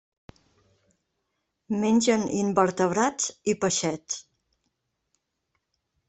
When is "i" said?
3.53-3.55